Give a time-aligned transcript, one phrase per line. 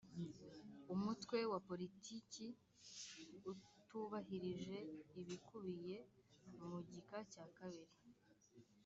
[0.93, 2.45] umutwe wa politiki
[3.51, 4.77] utubahirije
[5.21, 5.97] ibikubiye
[6.67, 7.95] mu gika cya kabiri